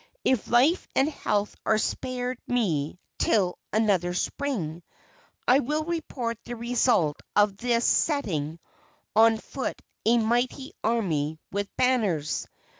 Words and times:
If 0.25 0.47
life 0.47 0.87
and 0.95 1.07
health 1.09 1.55
are 1.63 1.77
spared 1.77 2.39
me 2.47 2.99
till 3.19 3.59
another 3.71 4.15
spring, 4.15 4.81
I 5.47 5.59
will 5.59 5.83
report 5.83 6.39
the 6.43 6.55
result 6.55 7.19
of 7.35 7.55
thus 7.57 7.85
setting 7.85 8.57
on 9.15 9.37
foot 9.37 9.79
a 10.07 10.17
mighty 10.17 10.73
"army 10.83 11.37
with 11.51 11.69
banners." 11.77 12.47